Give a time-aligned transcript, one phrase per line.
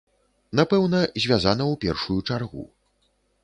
[0.59, 2.69] Напэўна, звязана ў першую чаргу.